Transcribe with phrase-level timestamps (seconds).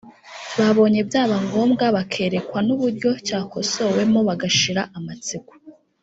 [0.57, 5.53] babonye byaba ngombwa bakerekwa n’uburyo cyakosowemo bagashira amatsiko